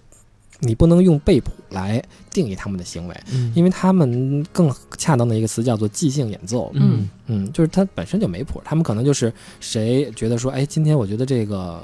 [0.61, 3.17] 你不能用背谱来定义他们的行为，
[3.55, 6.71] 因为他们更恰当的一个词叫做即兴演奏。
[6.75, 11.83] 嗯嗯，就是他本身就没谱，他们可能就是谁觉得说，哎，今天我觉得这个。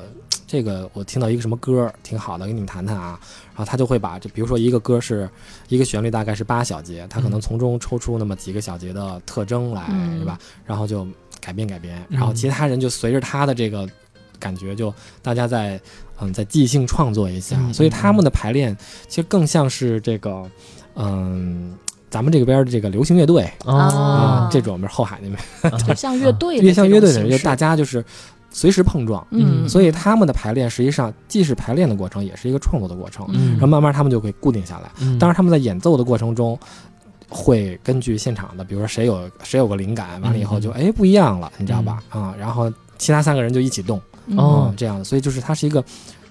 [0.48, 3.20] 这个我听到一个什么歌挺好的，给你们谈谈啊。
[3.54, 5.28] 然后他就会把这，比如说一个歌是
[5.68, 9.86] 一个旋律，大概是八小节，他可能从中抽出那么几个小节的特征来，
[10.18, 10.38] 是吧？
[10.64, 11.06] 然后就
[11.40, 13.86] 改编改编，然后其他人就随着他的这个
[14.40, 14.92] 感觉，就
[15.22, 15.80] 大家在
[16.18, 18.76] 嗯在即兴创作一下，所以他们的排练
[19.06, 20.50] 其实更像是这个
[20.94, 21.76] 嗯。
[22.10, 28.02] 咱们这个边的这个流行乐队啊，这种，比如后海那边， 像乐队，越像乐队的，就大家就是
[28.50, 34.90] 随时碰撞，嗯，所以他们的排练实际上既是排练的过程，也是一个创作的过程，然后慢慢他们就会固定下来。
[35.18, 36.58] 当然，他们在演奏的过程中，
[37.28, 42.02] 会根据现场的，比如说谁有谁有个灵感，完了以后就哎不一样了，你知道吧？
[42.08, 44.00] 啊，然后其他三个人就一起动，
[44.36, 45.84] 哦，这样的，所以就是它是一个。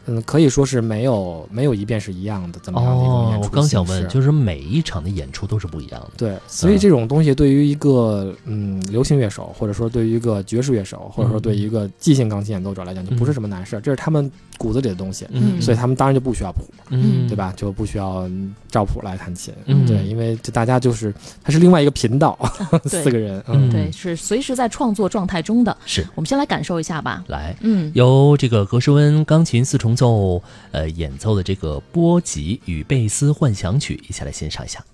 [0.07, 6.11] 嗯，可以说是没有没有一遍是一样的，怎么样的一种演出我刚想问，就是每一场的演出都是不一样的。
[6.17, 13.79] 对，所以这种东西对于一个嗯流行乐手，或者说对于一个爵士乐手，或者说对于一个即兴钢琴演奏者来讲，就不是什么难事。
[13.83, 17.53] 这是他们骨子里的东西，嗯所以他们当然就不需要谱，嗯对吧？
[17.57, 18.29] 就不需要
[18.69, 19.53] 照谱来弹琴。
[19.65, 22.39] 嗯对，因为这大家就是它是另外一个频道，
[22.85, 25.75] 四个人，嗯对，是随时在创作状态中的。
[25.85, 27.23] 是我们先来感受一下吧。
[27.27, 29.97] 来，嗯，由这个格什温钢琴四重。
[29.97, 30.39] 奏，
[30.73, 34.85] 呃，演奏的这个波吉与贝斯幻想曲，一起来欣赏一下。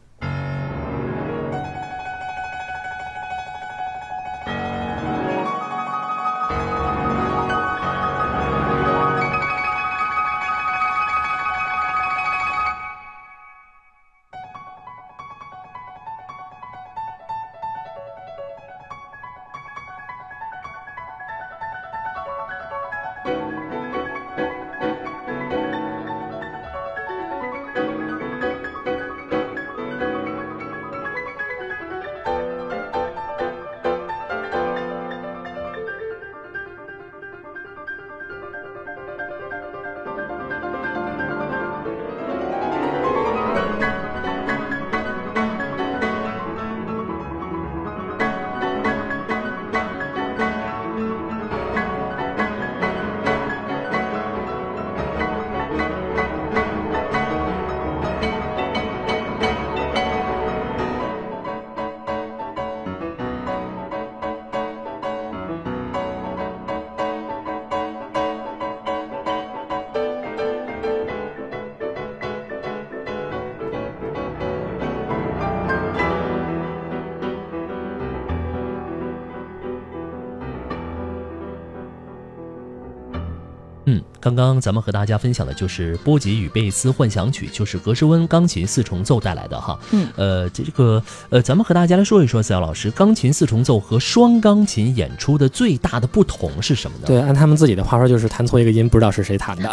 [84.24, 89.78] 刚刚咱们和大家分享的就是波吉与贝斯幻想曲，就是格什温钢琴四重奏带来的哈。
[89.92, 97.08] 嗯，呃，这个呃，咱们和大家来说一说，思瑶老师，钢琴四重奏和双钢琴演出的最大的不同是什么呢？
[97.08, 99.70] 对，按他们自己的话说，就是弹错一个音，不知道是谁弹的，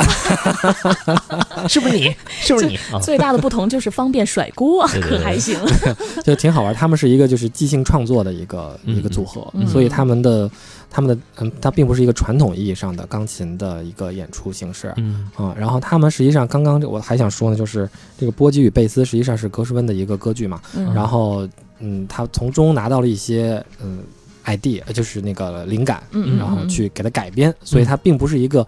[1.68, 2.14] 是不是你？
[2.40, 2.78] 是不是你？
[3.02, 5.58] 最大的不同就是方便甩锅，可还行？
[6.24, 6.74] 就挺好玩。
[6.74, 10.50] 他们是一个就是即兴创作的一个一个组合，所以他们的。
[10.92, 17.88] 他们的嗯，它并不是一个传统意义上的钢琴的一个演出形式，嗯啊，然后他们实际上刚刚我还想说呢，就是
[18.18, 20.60] 这个波吉与贝斯实际上是格什温的一个歌剧嘛，
[20.92, 21.48] 然后
[21.78, 24.00] 嗯，他从中拿到了一些嗯
[24.46, 26.02] idea，就是那个灵感，
[26.36, 28.66] 然后去给它改编，所以它并不是一个。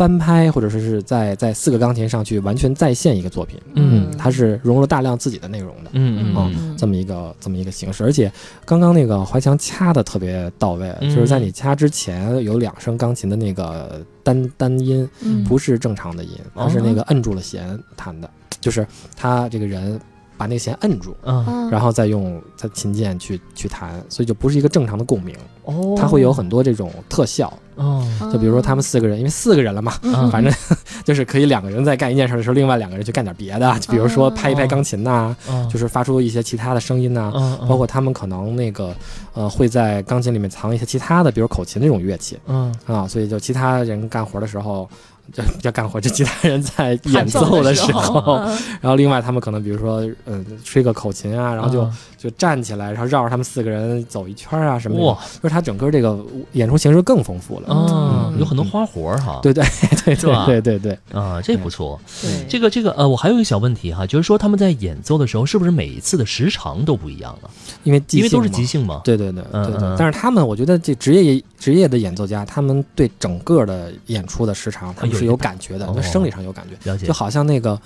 [0.00, 8.02] 翻拍或者说是在在四个钢琴上去完全再现一个作品，嗯，它是融入了大量自己的内容的，嗯嗯，这么一个这么一个形式。
[8.02, 8.32] 而且
[8.64, 15.06] 刚刚那个怀强掐的特别到位，就是在你掐之前有两声钢琴的那个单单音，
[15.46, 20.00] 不是正常的音，它是那个摁住了弦弹的，就是他这个人
[20.40, 27.52] 把那个弦摁住，嗯，然后再用它琴键去去弹，所以就不是一个正常的共鸣，哦，它会有很多这种特效。
[27.76, 29.92] 哦，就比如说他们四个人，因为四个人了嘛，
[30.30, 30.52] 反正
[31.04, 35.36] 就是可以两个人在干一件事的时候，另外两个人去干点别的，就比如说拍一拍钢琴呐，
[35.70, 37.30] 就是发出一些其他的声音呐，
[37.68, 38.94] 包括他们可能那个
[39.34, 42.74] 呃会在钢琴里面藏一些其他的，比如口琴那种乐器，嗯。
[42.86, 44.88] 啊，所以就其他人干活的时候。
[45.32, 48.36] 就比较干活，就其他人在演奏的时候，
[48.80, 55.04] 然后另外他们可能比如说，嗯，吹个口琴啊，然后就就站起来，然后绕着他们四个人走一圈啊什么的。
[55.04, 56.18] 哇，就是他整个这个
[56.52, 59.38] 演出形式更丰富了，嗯，有很多花活哈。
[59.42, 59.64] 对对
[60.04, 62.00] 对对对对对啊，这不错。
[62.20, 67.50] 对，这个这个呃，我还有一个小问题哈，就是说他们在演奏的时候，是不是每一次的时长都不一样了？
[67.84, 69.00] 因为因为都是即兴嘛。
[69.04, 69.96] 对对对对对。
[69.96, 76.96] 但是他们，我觉得这职业职业的演奏家，他们对整个的演出的时长，他们是有感觉的，就生理上有感觉。
[76.98, 77.80] 就好像那个，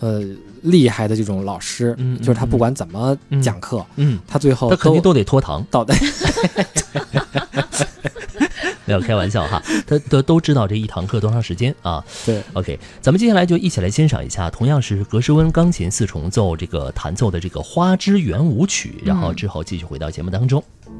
[0.00, 0.22] 呃，
[0.62, 5.94] 厉害的这种老师，嗯就是他不管怎么讲课，嗯，他最后他肯定都得拖堂到的。
[8.86, 12.04] 没有开玩笑哈，他都都知道这一堂课多长时间啊？
[12.26, 20.60] 对，OK，咱们接下来就一起来欣赏一下，同样是格什温钢琴四重奏这个弹奏的这个花之圆舞曲，然后之后继续回到节目当中。
[20.86, 20.99] 您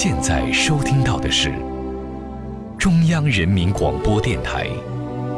[0.00, 1.52] 现在收听到的是
[2.78, 4.68] 中央人民广播电台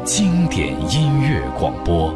[0.05, 2.13] 经典音乐广播。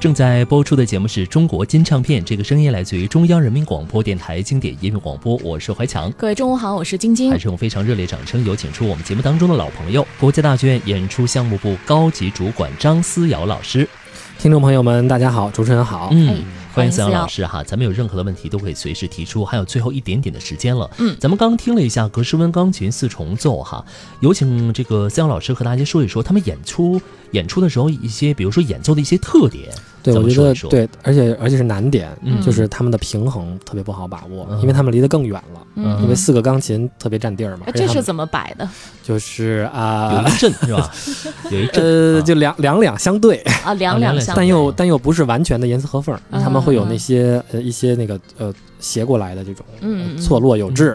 [0.00, 5.36] 正在播出的节目是中国金唱片，这个声音来自于中央人民广播电台经典音乐广播。
[5.44, 7.30] 我是怀强，各位中午好，我是晶晶。
[7.30, 13.86] 还是用非常热烈掌声有请出我们节目当中的老朋友，国家大剧院演出项目部高级主管张思瑶老师。
[14.38, 16.42] 听众朋友们，大家好，主持人好，嗯，
[16.74, 23.84] 欢迎思阳老师哈，咱们有任何的问题都可以随时提出，还有最后一点点的时间了，嗯，咱们刚听了一下格什温钢琴四重奏哈，
[24.18, 27.00] 有请这个思阳老师和大家说一说他们演出
[27.30, 29.72] 演出的时候一些，比如说演奏的一些特点。
[30.04, 32.10] 对，我觉得对，而且而且是难点，
[32.44, 37.64] 就是他们的平衡特别不好把握，因为他们离得更远了，因为四个钢琴特别占地儿嘛。
[37.74, 38.68] 这是怎么摆的？
[39.02, 40.92] 就是啊，有一阵是吧？
[41.50, 50.94] 有一阵，呃，就两两两相对啊，两两相，但又但又不是完全的严丝合缝，他们会有那些呃一些那个呃斜过来的这种，嗯，错落有致，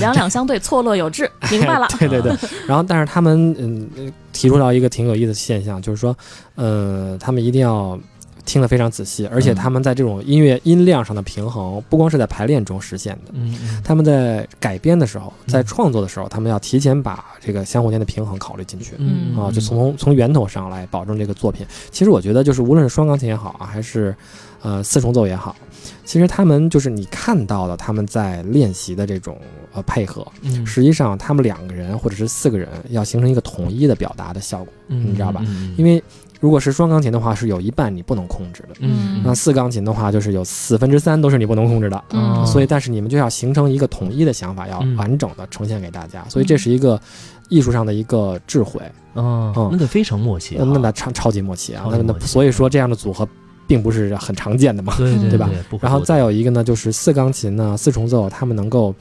[0.00, 1.86] 两两相对，错落有致，明白了。
[2.00, 2.32] 对对对，
[2.66, 3.86] 然后但是他们嗯
[4.32, 6.16] 提出到一个挺有意思的现象，就是说，
[6.54, 7.98] 呃，他们一定要。
[8.44, 21.66] 听得非常仔细，而且他们在这种音乐音量上的平衡，不光是在排练中实现的，嗯，他们在改编的时候，在创作的时候，他们要提前把这个相互间的平衡考虑进去，嗯啊，就从从源头上来保证这个作品。
[21.90, 24.14] 其实我觉得，就是无论是双钢琴也好啊，还是
[24.62, 25.56] 呃四重奏也好，
[26.04, 29.38] 其实他们就是你看到的他们在练习的这种
[29.72, 30.26] 呃配合，
[30.66, 35.42] 实际上他们两个人或者是四个人要形成一个统一的表达的效果，你知道吧？
[35.78, 36.02] 因为。
[36.40, 38.74] 如果是双钢琴的话，是有一半你不能控制的。
[38.80, 42.04] 嗯，那四钢琴的话，就是有四分之三都是你不能控制的。
[42.10, 46.24] 嗯，所以，但是你们就要形成一个统一的想法，要完整的呈现给大家。
[46.28, 47.00] 所以，这是一个
[47.48, 48.80] 艺术上的一个智慧。
[49.14, 50.56] 嗯，那得非常默契。
[50.58, 51.86] 那那超超级默契啊！
[51.90, 53.26] 那那所以说，这样的组合
[53.66, 54.94] 并不是很常见的嘛？
[54.98, 55.48] 对对吧？
[55.80, 58.94] 然后再有一个呢，就是四钢琴呢，四重奏，他们能够。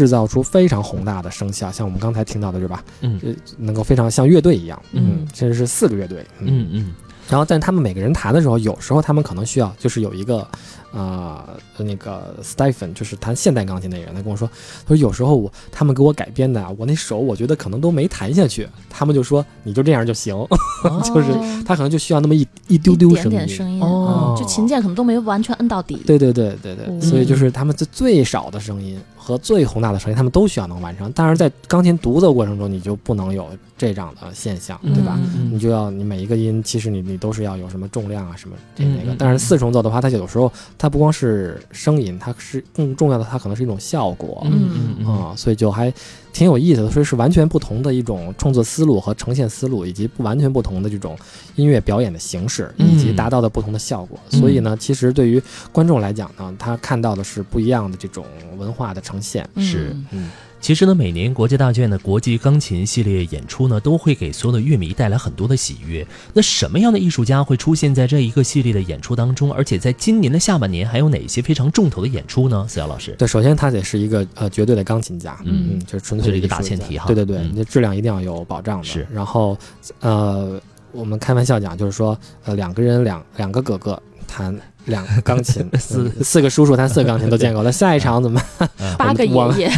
[0.00, 2.82] 制造出非常宏大的声效，像我们刚才听到的，对吧？
[3.02, 3.20] 嗯，
[3.58, 6.66] 能够非常像乐队一样，嗯，甚至是四个乐队，嗯。
[6.72, 6.94] 嗯。
[7.28, 10.46] 然后，但他们每个人弹的时候，有时候他们可能需要，就是有一个。
[10.92, 11.48] 啊，
[11.78, 14.50] 那个 Stephen 就是弹现代钢琴那人，他跟我说，
[14.84, 20.34] 他说有时候我他们给我改编的，我那手我觉得可能都没弹下去， 他们就说你就这样就行，
[21.06, 21.28] 就是
[21.64, 26.02] 他可能就需要那么一一丢丢声音，声音哦，就琴键可能都没完全摁到底。
[26.04, 28.98] 对对对对对，所以就是他们最最少的声音
[29.30, 31.10] 和最宏大的声音，他们都需要能完成。
[31.14, 35.18] 但是在钢琴独奏过程中，你就不能有这样的现象，对吧？
[35.50, 39.16] 你就要你每一个音，其实你你都是要有什么重量啊什么这那个。
[39.18, 40.50] 但是四重奏的话，它有时候。
[40.76, 45.92] 它不光是声音，它是更重要的，它可能是一种效果，嗯嗯啊，所以就还
[46.32, 51.16] 挺有意思的，所以是完全不同的一种创作思路和呈现思路，以及不完全不同的这种
[51.56, 54.18] 音乐表演的形式，以及达到的不同的效果。
[54.30, 58.24] 所以呢，其实对于观众来讲呢，他看到的是不一样的这种
[58.56, 59.94] 文化的呈现，是。
[60.10, 60.30] 嗯。
[60.60, 66.06] 其实呢，每年国家大剧院的国际钢琴系列演出呢，都会给所有的乐迷带来很多的喜悦。
[66.34, 69.52] 那什么样的艺术家会出现在这一个系列的演出当中？
[69.52, 72.66] 而且在今年的下半年，还有哪些非常重头的演出呢？
[72.68, 77.06] 思瑶老师，对，首先他得是一个呃绝对的钢琴家，嗯嗯，就是纯粹的一个大前提哈。
[77.06, 78.84] 对对对，你质量一定要有保障的。
[78.84, 79.56] 是，然后
[80.00, 80.60] 呃，
[80.92, 84.54] 我们开玩笑讲，就是说呃两个人两两个哥哥弹。
[84.86, 87.70] 两个 钢琴， 四四个叔叔他四个钢琴都见过了。
[87.70, 88.68] 下一场怎么办？
[88.98, 89.70] 八个爷爷。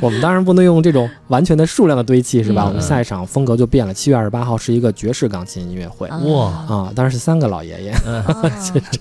[0.00, 2.66] 我们当然不能用这种完全的数量的堆砌，是吧？
[2.66, 3.92] 我们下一场风格就变了。
[3.92, 6.08] 七月二十八号是一个爵士钢琴音乐会。
[6.08, 6.92] 哇啊！
[6.94, 7.92] 当然是三个老爷爷。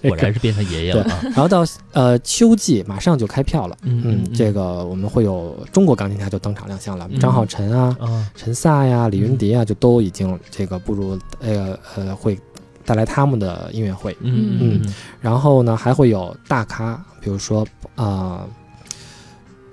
[0.01, 1.05] 果然是变成爷爷了。
[1.23, 3.77] 然后到呃秋季马上就开票了。
[3.83, 7.07] 嗯，这个我们会有中国钢琴家就登场亮相了。
[7.19, 7.95] 张浩辰啊，
[8.35, 12.37] 陈萨呀，李云迪啊，就都已经这个步入呃呃会。
[12.85, 17.65] 带来他们的音乐会，嗯嗯，然后呢还会有大咖，比如说
[17.95, 18.45] 啊，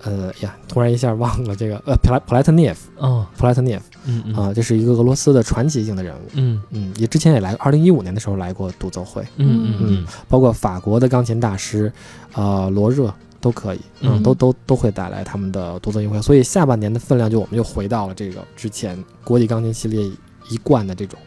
[0.03, 6.63] 呃呀，突然一下忘了这个呃普莱普莱特涅夫哦，普莱特涅夫，嗯啊，这是一个俄罗斯的传奇性的人物，嗯。
[6.71, 11.93] 嗯，也之前也来，二零一五年的时候来过独奏会，嗯嗯嗯，包括法国的钢琴大师
[12.33, 20.01] 啊罗热都可以，嗯，都都都会带来他们的独奏音乐会，所以下半年的分量就我们又回到了这个之前国际钢琴系列
[20.49, 21.19] 一贯的这种。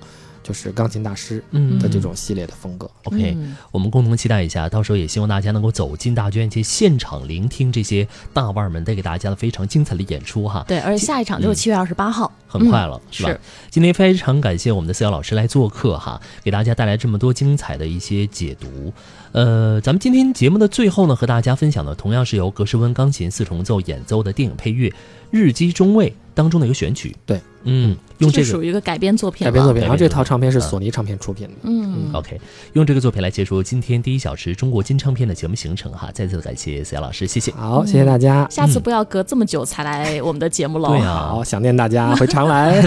[0.43, 1.43] 就是钢琴大师
[1.79, 2.89] 的这种系列的风格。
[3.03, 3.37] OK，
[3.71, 10.63] 我们共同期待一下，到时候也希望大家能够走进大剧院去现场聆听这些大腕们带给大家的非常精彩的演出哈。
[10.67, 13.37] 对，而且下一场就是七月二十八号，很快了，是吧？
[13.69, 18.93] 今天非常感谢我们的思瑶老师来做客哈，给大家带来这么多精彩的一些解读。
[19.33, 24.89] 呃，咱们今天节目的最后呢，和大家分享的同样是由格什温钢琴四重奏演奏的电影配乐
[25.31, 26.09] 《日机中尉》。
[26.33, 27.13] 当中的一个选曲。
[27.25, 29.43] 对，嗯，用这个属于一个改编作品。
[29.43, 31.53] 改编作品，然后这套唱片是索尼唱片出品的。
[31.63, 32.39] 嗯，OK，
[32.71, 36.09] 用这个作品来结束今天第一小时中国金唱片的节目行程哈。
[36.13, 37.51] 再次感谢思瑶老师，谢谢。
[37.51, 38.47] 好，谢谢大家。
[38.49, 40.87] 下次不要隔这么久才来我们的节目了。
[40.87, 42.81] 对啊，好，想念大家，会常来。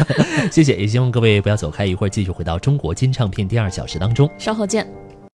[0.50, 4.26] 谢谢，也希望各位不要走开，一会儿继续回到中国金唱片第二小时当中。
[4.38, 5.05] 稍后见。